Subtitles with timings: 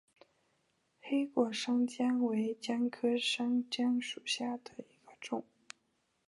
[0.99, 5.43] 黑果山姜为姜科山姜属下的一个种。